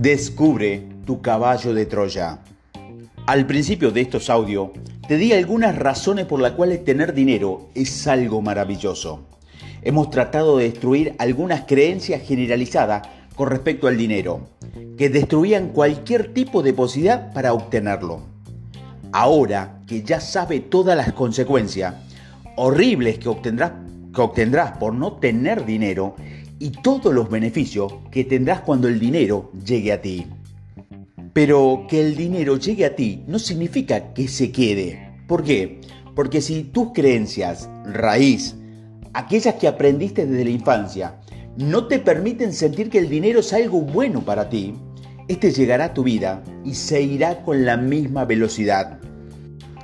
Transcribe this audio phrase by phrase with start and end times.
[0.00, 2.38] Descubre tu caballo de Troya.
[3.26, 4.68] Al principio de estos audios
[5.08, 9.26] te di algunas razones por las cuales tener dinero es algo maravilloso.
[9.82, 14.46] Hemos tratado de destruir algunas creencias generalizadas con respecto al dinero,
[14.96, 18.20] que destruían cualquier tipo de posibilidad para obtenerlo.
[19.10, 21.96] Ahora que ya sabe todas las consecuencias
[22.54, 23.72] horribles que obtendrás,
[24.14, 26.14] que obtendrás por no tener dinero,
[26.58, 30.26] y todos los beneficios que tendrás cuando el dinero llegue a ti.
[31.32, 35.14] Pero que el dinero llegue a ti no significa que se quede.
[35.26, 35.80] ¿Por qué?
[36.14, 38.56] Porque si tus creencias, raíz,
[39.12, 41.20] aquellas que aprendiste desde la infancia,
[41.56, 44.74] no te permiten sentir que el dinero es algo bueno para ti,
[45.28, 48.98] este llegará a tu vida y se irá con la misma velocidad.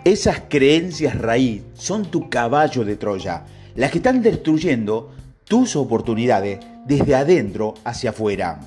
[0.05, 5.13] Esas creencias raíz son tu caballo de Troya, las que están destruyendo
[5.45, 8.61] tus oportunidades desde adentro hacia afuera.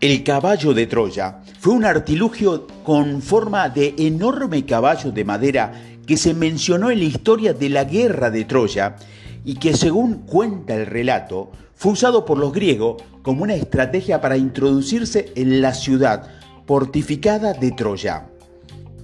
[0.00, 5.72] El caballo de Troya fue un artilugio con forma de enorme caballo de madera
[6.06, 8.96] que se mencionó en la historia de la guerra de Troya
[9.44, 14.36] y que según cuenta el relato fue usado por los griegos como una estrategia para
[14.36, 16.28] introducirse en la ciudad
[16.66, 18.26] fortificada de Troya.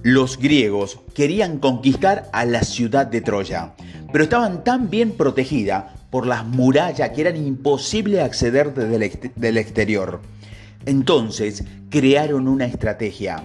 [0.03, 3.73] Los griegos querían conquistar a la ciudad de Troya,
[4.11, 10.21] pero estaban tan bien protegida por las murallas que eran imposible acceder desde el exterior.
[10.85, 13.43] Entonces crearon una estrategia.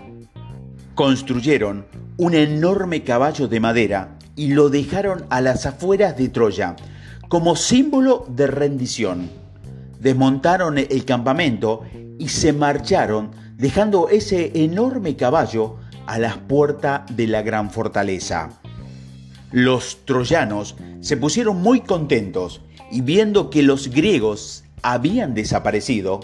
[0.95, 6.77] Construyeron un enorme caballo de madera y lo dejaron a las afueras de Troya
[7.29, 9.31] como símbolo de rendición.
[9.99, 11.83] Desmontaron el campamento
[12.19, 18.62] y se marcharon dejando ese enorme caballo a las puertas de la gran fortaleza.
[19.53, 26.21] Los troyanos se pusieron muy contentos y viendo que los griegos habían desaparecido,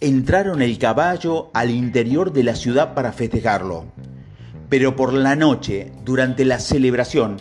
[0.00, 3.86] entraron el caballo al interior de la ciudad para festejarlo.
[4.68, 7.38] Pero por la noche, durante la celebración,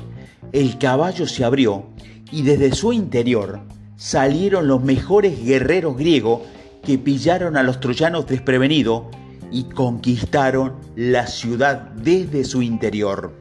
[0.52, 1.86] el caballo se abrió
[2.32, 3.62] y desde su interior
[3.98, 6.42] salieron los mejores guerreros griegos
[6.84, 9.04] que pillaron a los troyanos desprevenidos
[9.52, 13.36] y conquistaron la ciudad desde su interior.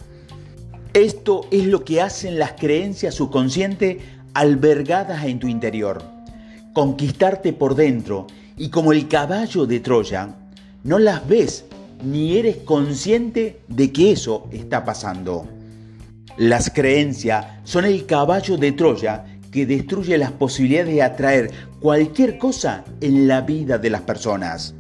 [0.94, 3.98] Esto es lo que hacen las creencias subconscientes
[4.32, 6.02] albergadas en tu interior.
[6.72, 8.26] Conquistarte por dentro
[8.56, 10.34] y como el caballo de Troya,
[10.84, 11.66] no las ves
[12.02, 15.46] ni eres consciente de que eso está pasando.
[16.38, 21.50] Las creencias son el caballo de Troya que destruye las posibilidades de atraer
[21.80, 24.74] cualquier cosa en la vida de las personas.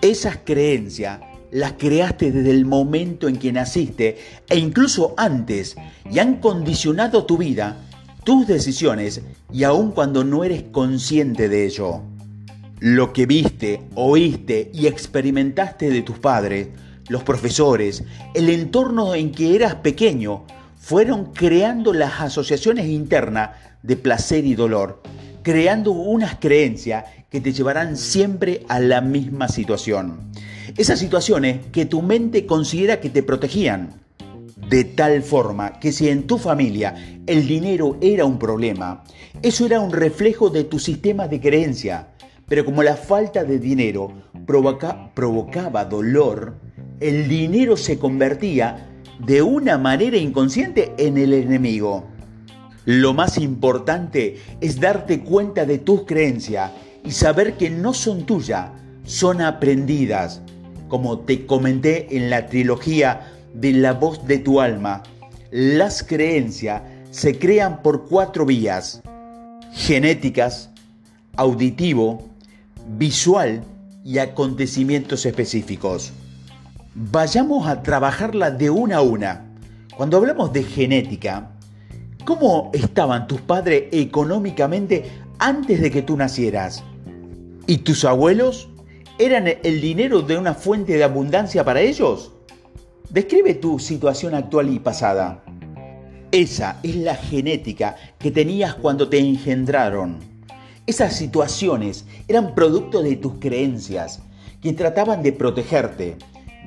[0.00, 1.20] Esas creencias
[1.50, 4.18] las creaste desde el momento en que naciste
[4.48, 5.76] e incluso antes
[6.10, 7.76] y han condicionado tu vida,
[8.24, 12.02] tus decisiones y aun cuando no eres consciente de ello.
[12.80, 16.68] Lo que viste, oíste y experimentaste de tus padres,
[17.08, 18.04] los profesores,
[18.34, 20.44] el entorno en que eras pequeño,
[20.76, 23.50] fueron creando las asociaciones internas
[23.82, 25.02] de placer y dolor,
[25.42, 30.30] creando unas creencias que te llevarán siempre a la misma situación.
[30.76, 34.00] Esas situaciones que tu mente considera que te protegían.
[34.68, 39.04] De tal forma que si en tu familia el dinero era un problema,
[39.42, 42.08] eso era un reflejo de tu sistema de creencia.
[42.48, 44.12] Pero como la falta de dinero
[45.14, 46.56] provocaba dolor,
[47.00, 48.88] el dinero se convertía
[49.18, 52.04] de una manera inconsciente en el enemigo.
[52.84, 56.70] Lo más importante es darte cuenta de tus creencias
[57.04, 58.70] y saber que no son tuyas,
[59.04, 60.42] son aprendidas
[60.88, 65.02] como te comenté en la trilogía de La voz de tu alma,
[65.50, 69.02] las creencias se crean por cuatro vías,
[69.72, 70.70] genéticas,
[71.36, 72.28] auditivo,
[72.98, 73.62] visual
[74.04, 76.12] y acontecimientos específicos.
[76.94, 79.46] Vayamos a trabajarla de una a una.
[79.96, 81.50] Cuando hablamos de genética,
[82.24, 86.84] ¿cómo estaban tus padres económicamente antes de que tú nacieras?
[87.66, 88.68] ¿Y tus abuelos?
[89.18, 92.32] ¿Eran el dinero de una fuente de abundancia para ellos?
[93.08, 95.42] Describe tu situación actual y pasada.
[96.30, 100.18] Esa es la genética que tenías cuando te engendraron.
[100.86, 104.20] Esas situaciones eran producto de tus creencias,
[104.60, 106.16] que trataban de protegerte,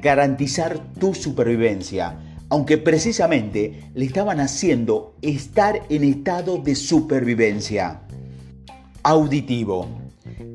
[0.02, 2.18] garantizar tu supervivencia,
[2.50, 8.02] aunque precisamente le estaban haciendo estar en estado de supervivencia.
[9.04, 9.99] Auditivo.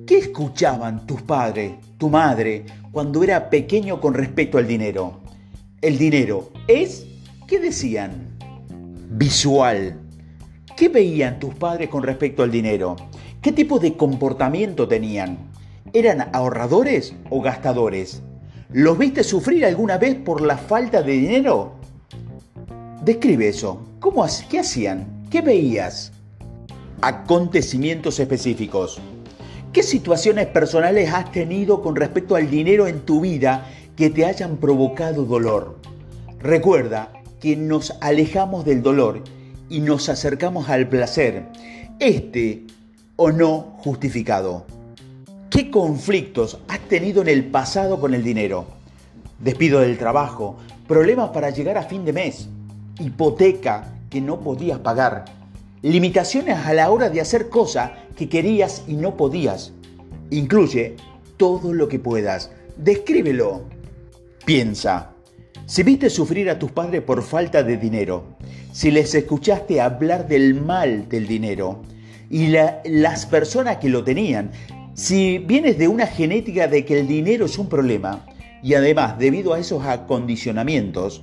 [0.07, 5.21] ¿Qué escuchaban tus padres, tu madre, cuando era pequeño con respecto al dinero?
[5.83, 7.07] El dinero es,
[7.47, 8.39] ¿qué decían?
[9.11, 10.01] Visual.
[10.75, 12.97] ¿Qué veían tus padres con respecto al dinero?
[13.43, 15.37] ¿Qué tipo de comportamiento tenían?
[15.93, 18.23] ¿Eran ahorradores o gastadores?
[18.71, 21.75] ¿Los viste sufrir alguna vez por la falta de dinero?
[23.03, 23.83] Describe eso.
[24.01, 25.27] ¿Cómo, ¿Qué hacían?
[25.29, 26.11] ¿Qué veías?
[27.03, 28.99] Acontecimientos específicos.
[29.75, 33.67] ¿Qué situaciones personales has tenido con respecto al dinero en tu vida
[33.97, 35.81] que te hayan provocado dolor?
[36.39, 39.25] Recuerda que nos alejamos del dolor
[39.69, 41.47] y nos acercamos al placer,
[41.99, 42.63] este
[43.17, 44.65] o no justificado.
[45.51, 48.67] ¿Qué conflictos has tenido en el pasado con el dinero?
[49.41, 50.57] Despido del trabajo,
[50.87, 52.49] problemas para llegar a fin de mes,
[53.01, 55.25] hipoteca que no podías pagar,
[55.83, 59.73] limitaciones a la hora de hacer cosas que querías y no podías.
[60.31, 60.97] Incluye
[61.37, 62.51] todo lo que puedas.
[62.77, 63.63] Descríbelo.
[64.45, 65.11] Piensa.
[65.67, 68.25] Si viste sufrir a tus padres por falta de dinero,
[68.73, 71.83] si les escuchaste hablar del mal del dinero
[72.29, 74.51] y las personas que lo tenían,
[74.95, 78.27] si vienes de una genética de que el dinero es un problema
[78.63, 81.23] y además debido a esos acondicionamientos,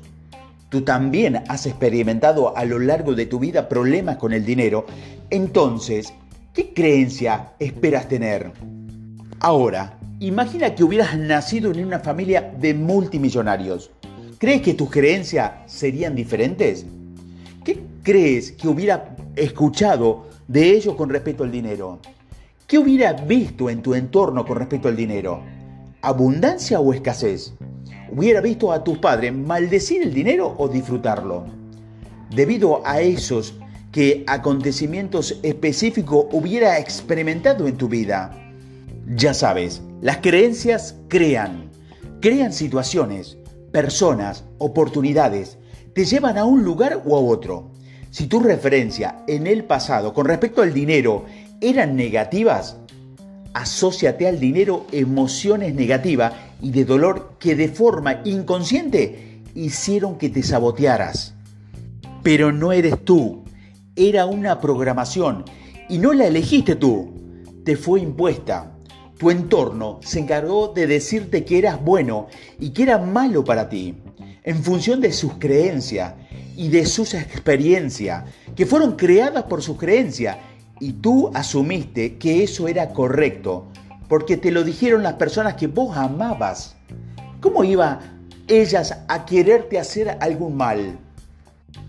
[0.69, 4.85] tú también has experimentado a lo largo de tu vida problemas con el dinero,
[5.29, 6.13] entonces,
[6.53, 8.51] ¿qué creencia esperas tener?
[9.39, 13.91] Ahora, imagina que hubieras nacido en una familia de multimillonarios.
[14.37, 16.85] ¿Crees que tus creencias serían diferentes?
[17.63, 21.99] ¿Qué crees que hubiera escuchado de ellos con respecto al dinero?
[22.67, 25.41] ¿Qué hubiera visto en tu entorno con respecto al dinero?
[26.01, 27.53] ¿Abundancia o escasez?
[28.11, 31.45] ¿Hubiera visto a tus padres maldecir el dinero o disfrutarlo?
[32.35, 33.53] Debido a esos
[33.91, 38.37] que acontecimientos específicos hubiera experimentado en tu vida.
[39.15, 41.69] Ya sabes, las creencias crean,
[42.21, 43.37] crean situaciones,
[43.71, 45.57] personas, oportunidades,
[45.93, 47.71] te llevan a un lugar o a otro.
[48.11, 51.25] Si tu referencia en el pasado con respecto al dinero
[51.59, 52.77] eran negativas,
[53.53, 60.43] asóciate al dinero emociones negativas y de dolor que de forma inconsciente hicieron que te
[60.43, 61.33] sabotearas.
[62.23, 63.43] Pero no eres tú,
[63.95, 65.43] era una programación
[65.89, 67.13] y no la elegiste tú,
[67.65, 68.77] te fue impuesta.
[69.17, 72.27] Tu entorno se encargó de decirte que eras bueno
[72.59, 73.95] y que era malo para ti,
[74.43, 76.13] en función de sus creencias
[76.55, 78.23] y de sus experiencias,
[78.55, 80.37] que fueron creadas por sus creencias,
[80.79, 83.67] y tú asumiste que eso era correcto,
[84.07, 86.75] porque te lo dijeron las personas que vos amabas.
[87.39, 87.99] ¿Cómo iba
[88.47, 90.97] ellas a quererte hacer algún mal?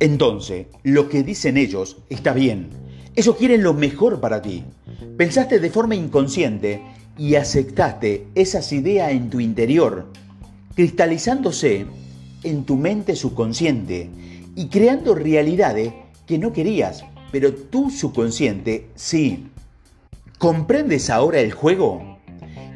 [0.00, 2.70] Entonces, lo que dicen ellos está bien.
[3.14, 4.64] Ellos quieren lo mejor para ti.
[5.16, 6.82] Pensaste de forma inconsciente
[7.18, 10.06] y aceptaste esas ideas en tu interior,
[10.74, 11.86] cristalizándose
[12.42, 14.08] en tu mente subconsciente
[14.56, 15.92] y creando realidades
[16.26, 19.46] que no querías, pero tu subconsciente sí.
[20.38, 22.18] ¿Comprendes ahora el juego?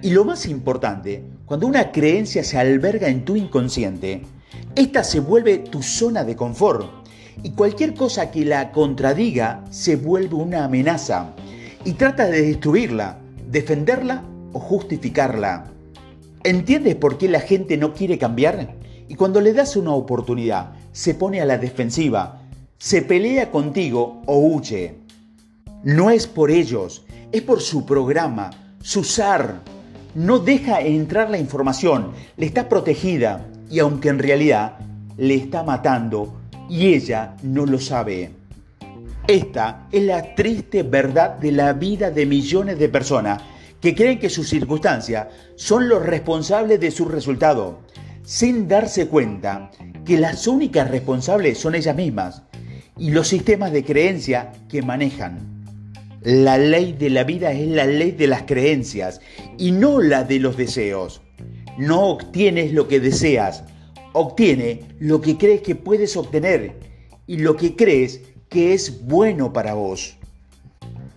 [0.02, 4.22] Y lo más importante, cuando una creencia se alberga en tu inconsciente,
[4.76, 6.86] esta se vuelve tu zona de confort
[7.42, 11.34] y cualquier cosa que la contradiga se vuelve una amenaza
[11.84, 13.18] y trata de destruirla
[13.50, 15.72] defenderla o justificarla.
[16.44, 18.76] ¿Entiendes por qué la gente no quiere cambiar?
[19.08, 22.42] Y cuando le das una oportunidad, se pone a la defensiva,
[22.78, 24.96] se pelea contigo o huye.
[25.82, 28.50] No es por ellos, es por su programa,
[28.82, 29.62] su SAR.
[30.14, 34.78] No deja entrar la información, le está protegida y aunque en realidad
[35.16, 38.30] le está matando y ella no lo sabe.
[39.26, 43.42] Esta es la triste verdad de la vida de millones de personas
[43.80, 47.80] que creen que sus circunstancias son los responsables de su resultado,
[48.22, 49.70] sin darse cuenta
[50.04, 52.42] que las únicas responsables son ellas mismas
[52.96, 55.56] y los sistemas de creencia que manejan.
[56.22, 59.20] La ley de la vida es la ley de las creencias
[59.58, 61.22] y no la de los deseos.
[61.78, 63.64] No obtienes lo que deseas,
[64.12, 66.74] obtiene lo que crees que puedes obtener
[67.26, 70.16] y lo que crees que es bueno para vos.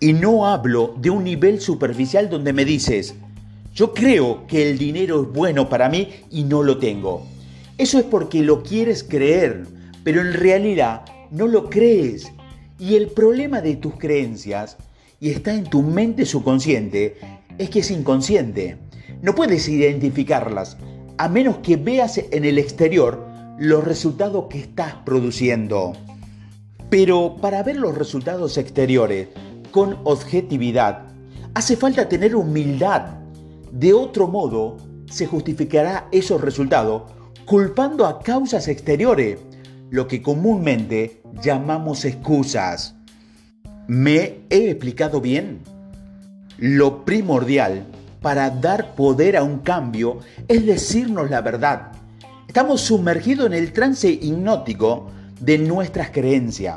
[0.00, 3.14] Y no hablo de un nivel superficial donde me dices,
[3.74, 7.26] yo creo que el dinero es bueno para mí y no lo tengo.
[7.78, 9.66] Eso es porque lo quieres creer,
[10.04, 12.30] pero en realidad no lo crees.
[12.78, 14.76] Y el problema de tus creencias,
[15.20, 17.16] y está en tu mente subconsciente,
[17.58, 18.76] es que es inconsciente.
[19.22, 20.78] No puedes identificarlas,
[21.18, 23.26] a menos que veas en el exterior
[23.58, 25.92] los resultados que estás produciendo.
[26.88, 29.28] Pero para ver los resultados exteriores
[29.70, 31.12] con objetividad,
[31.52, 33.18] hace falta tener humildad.
[33.70, 34.78] De otro modo,
[35.10, 37.02] se justificará esos resultados
[37.44, 39.38] culpando a causas exteriores,
[39.90, 42.94] lo que comúnmente llamamos excusas.
[43.86, 45.60] ¿Me he explicado bien?
[46.56, 47.84] Lo primordial
[48.20, 51.92] para dar poder a un cambio es decirnos la verdad.
[52.46, 55.10] Estamos sumergidos en el trance hipnótico
[55.40, 56.76] de nuestras creencias.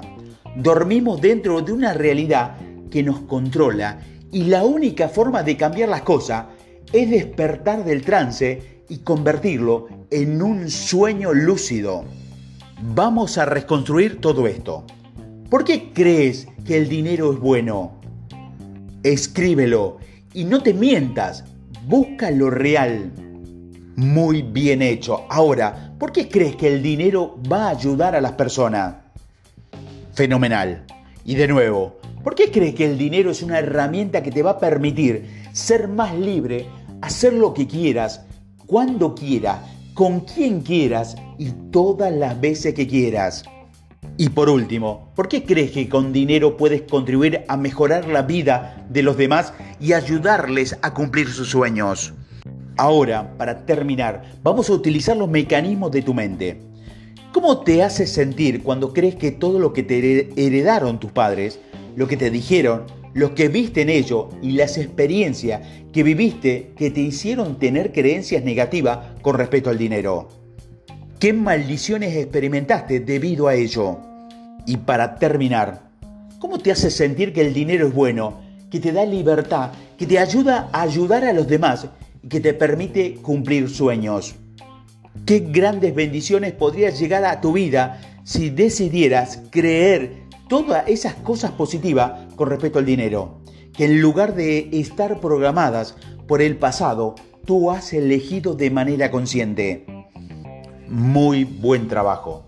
[0.55, 2.55] Dormimos dentro de una realidad
[2.91, 3.99] que nos controla
[4.31, 6.45] y la única forma de cambiar las cosas
[6.91, 12.03] es despertar del trance y convertirlo en un sueño lúcido.
[12.95, 14.85] Vamos a reconstruir todo esto.
[15.49, 17.99] ¿Por qué crees que el dinero es bueno?
[19.01, 19.97] Escríbelo
[20.33, 21.43] y no te mientas,
[21.87, 23.11] busca lo real.
[23.95, 25.25] Muy bien hecho.
[25.29, 28.95] Ahora, ¿por qué crees que el dinero va a ayudar a las personas?
[30.13, 30.85] Fenomenal.
[31.25, 34.51] Y de nuevo, ¿por qué crees que el dinero es una herramienta que te va
[34.51, 36.67] a permitir ser más libre,
[37.01, 38.25] hacer lo que quieras,
[38.65, 39.59] cuando quieras,
[39.93, 43.43] con quien quieras y todas las veces que quieras?
[44.15, 48.85] Y por último, ¿por qué crees que con dinero puedes contribuir a mejorar la vida
[48.89, 52.13] de los demás y ayudarles a cumplir sus sueños?
[52.77, 56.61] Ahora, para terminar, vamos a utilizar los mecanismos de tu mente.
[57.31, 61.59] ¿Cómo te hace sentir cuando crees que todo lo que te heredaron tus padres,
[61.95, 62.83] lo que te dijeron,
[63.15, 68.43] lo que viste en ello y las experiencias que viviste que te hicieron tener creencias
[68.43, 70.42] negativas con respecto al dinero?
[71.23, 73.97] ¿Qué maldiciones experimentaste debido a ello?
[74.65, 75.89] Y para terminar,
[76.37, 80.19] ¿cómo te hace sentir que el dinero es bueno, que te da libertad, que te
[80.19, 81.87] ayuda a ayudar a los demás
[82.21, 84.35] y que te permite cumplir sueños?
[85.25, 92.33] Qué grandes bendiciones podrías llegar a tu vida si decidieras creer todas esas cosas positivas
[92.35, 93.39] con respecto al dinero.
[93.71, 95.95] Que en lugar de estar programadas
[96.27, 97.15] por el pasado,
[97.45, 99.85] tú has elegido de manera consciente.
[100.87, 102.45] Muy buen trabajo.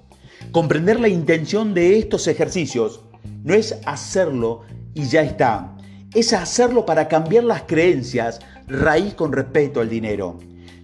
[0.52, 3.02] Comprender la intención de estos ejercicios
[3.44, 4.62] no es hacerlo
[4.94, 5.78] y ya está.
[6.14, 10.40] Es hacerlo para cambiar las creencias raíz con respecto al dinero.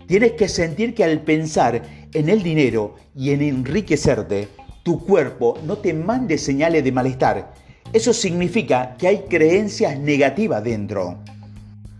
[0.08, 1.81] Tienes que sentir que al pensar
[2.13, 4.50] en el dinero y en enriquecerte,
[4.84, 7.53] tu cuerpo no te mande señales de malestar.
[7.93, 11.20] Eso significa que hay creencias negativas dentro.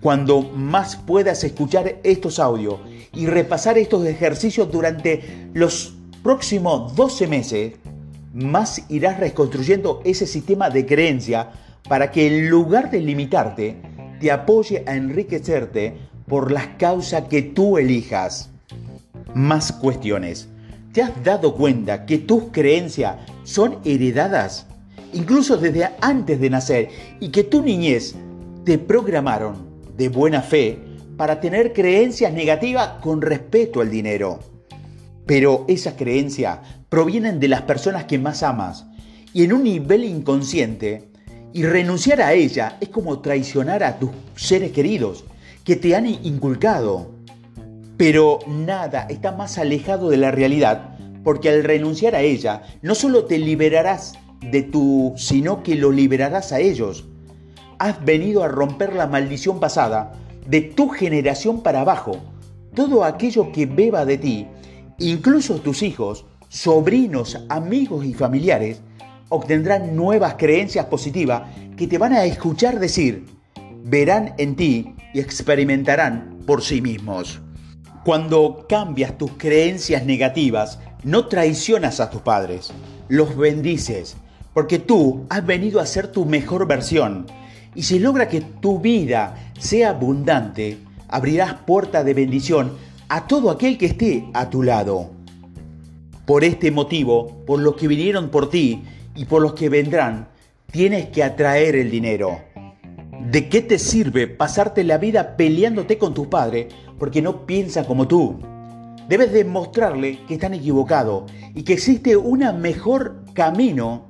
[0.02, 2.80] Cuando más puedas escuchar estos audios
[3.14, 5.94] y repasar estos ejercicios durante los
[6.24, 7.74] próximos 12 meses,
[8.34, 11.52] más irás reconstruyendo ese sistema de creencia
[11.88, 13.78] para que en lugar de limitarte,
[14.20, 15.96] te apoye a enriquecerte
[16.28, 18.50] por las causas que tú elijas.
[19.36, 20.48] Más cuestiones.
[20.94, 24.66] ¿Te has dado cuenta que tus creencias son heredadas?
[25.14, 26.90] Incluso desde antes de nacer
[27.20, 28.16] y que tu niñez
[28.66, 29.71] te programaron
[30.02, 30.80] de buena fe
[31.16, 34.40] para tener creencias negativas con respecto al dinero.
[35.28, 36.58] Pero esas creencias
[36.90, 38.88] provienen de las personas que más amas
[39.32, 41.12] y en un nivel inconsciente
[41.54, 45.24] y renunciar a ella es como traicionar a tus seres queridos
[45.64, 47.12] que te han inculcado.
[47.96, 53.26] Pero nada está más alejado de la realidad, porque al renunciar a ella, no solo
[53.26, 57.06] te liberarás de tu, sino que lo liberarás a ellos.
[57.82, 60.12] Has venido a romper la maldición pasada
[60.46, 62.12] de tu generación para abajo.
[62.76, 64.48] Todo aquello que beba de ti,
[65.00, 68.82] incluso tus hijos, sobrinos, amigos y familiares,
[69.30, 71.42] obtendrán nuevas creencias positivas
[71.76, 73.26] que te van a escuchar decir,
[73.84, 77.42] verán en ti y experimentarán por sí mismos.
[78.06, 82.72] Cuando cambias tus creencias negativas, no traicionas a tus padres,
[83.08, 84.18] los bendices,
[84.54, 87.26] porque tú has venido a ser tu mejor versión.
[87.74, 92.74] Y si logra que tu vida sea abundante, abrirás puerta de bendición
[93.08, 95.10] a todo aquel que esté a tu lado.
[96.26, 98.84] Por este motivo, por los que vinieron por ti
[99.16, 100.28] y por los que vendrán,
[100.72, 102.40] tienes que atraer el dinero.
[103.30, 108.08] ¿De qué te sirve pasarte la vida peleándote con tus padres porque no piensan como
[108.08, 108.40] tú?
[109.08, 114.10] Debes demostrarle que están equivocados y que existe una mejor camino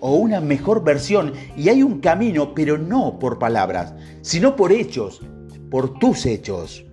[0.00, 5.20] o una mejor versión y hay un camino, pero no por palabras, sino por hechos,
[5.70, 6.84] por tus hechos.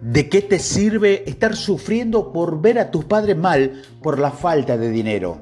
[0.00, 4.76] ¿De qué te sirve estar sufriendo por ver a tus padres mal por la falta
[4.76, 5.40] de dinero?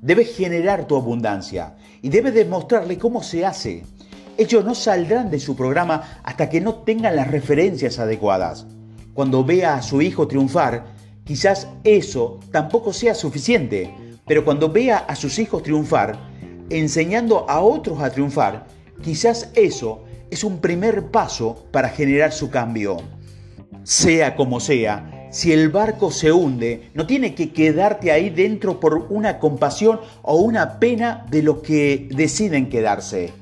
[0.00, 3.84] Debes generar tu abundancia y debes demostrarle cómo se hace.
[4.36, 8.66] Ellos no saldrán de su programa hasta que no tengan las referencias adecuadas.
[9.14, 10.86] Cuando vea a su hijo triunfar,
[11.22, 13.94] quizás eso tampoco sea suficiente,
[14.26, 16.18] pero cuando vea a sus hijos triunfar,
[16.70, 18.66] enseñando a otros a triunfar,
[19.02, 22.96] quizás eso es un primer paso para generar su cambio.
[23.82, 29.06] Sea como sea, si el barco se hunde, no tiene que quedarte ahí dentro por
[29.10, 33.32] una compasión o una pena de los que deciden quedarse.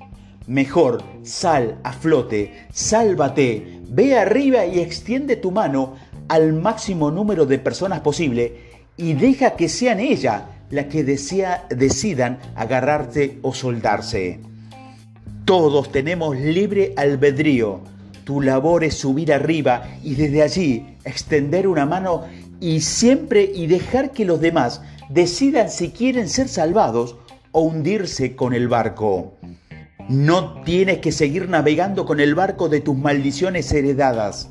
[0.47, 5.97] Mejor sal a flote, sálvate, Ve arriba y extiende tu mano
[6.29, 13.39] al máximo número de personas posible y deja que sean ellas las que decidan agarrarte
[13.43, 14.41] o soldarse.
[15.45, 17.81] Todos tenemos libre albedrío.
[18.25, 22.25] Tu labor es subir arriba y desde allí extender una mano
[22.61, 27.17] y siempre y dejar que los demás decidan si quieren ser salvados
[27.53, 29.35] o hundirse con el barco.
[30.09, 34.51] No tienes que seguir navegando con el barco de tus maldiciones heredadas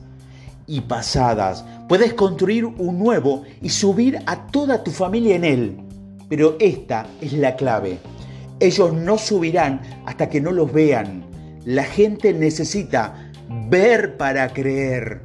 [0.68, 1.66] y pasadas.
[1.88, 5.89] Puedes construir un nuevo y subir a toda tu familia en él.
[6.30, 7.98] Pero esta es la clave.
[8.60, 11.26] Ellos no subirán hasta que no los vean.
[11.66, 13.32] La gente necesita
[13.68, 15.22] ver para creer.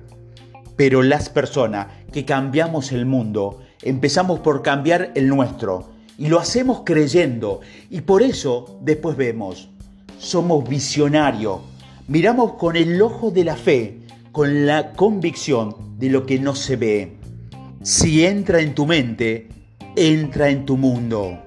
[0.77, 5.91] Pero las personas que cambiamos el mundo, empezamos por cambiar el nuestro.
[6.17, 7.61] Y lo hacemos creyendo.
[7.91, 9.71] Y por eso después vemos.
[10.19, 11.61] Somos visionarios.
[12.09, 14.01] Miramos con el ojo de la fe,
[14.33, 17.17] con la convicción de lo que no se ve.
[17.83, 19.49] Si entra en tu mente,
[19.97, 21.44] entra en tu mundo.